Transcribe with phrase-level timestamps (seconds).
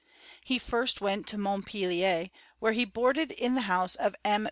[0.43, 4.39] He first went to Montpelier, where he boarded in the house of M.